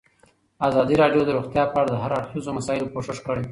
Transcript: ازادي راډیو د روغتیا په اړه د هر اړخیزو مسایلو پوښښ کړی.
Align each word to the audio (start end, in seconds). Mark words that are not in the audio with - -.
ازادي 0.67 0.95
راډیو 1.01 1.21
د 1.25 1.29
روغتیا 1.37 1.63
په 1.71 1.77
اړه 1.79 1.89
د 1.91 1.95
هر 2.03 2.11
اړخیزو 2.19 2.55
مسایلو 2.59 2.91
پوښښ 2.93 3.17
کړی. 3.27 3.43